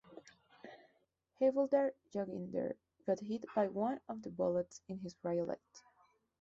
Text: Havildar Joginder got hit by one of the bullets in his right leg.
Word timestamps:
Havildar 1.39 1.91
Joginder 2.15 2.73
got 3.05 3.19
hit 3.19 3.45
by 3.55 3.67
one 3.67 3.99
of 4.09 4.23
the 4.23 4.31
bullets 4.31 4.81
in 4.87 4.97
his 5.01 5.13
right 5.23 5.45
leg. 5.45 5.59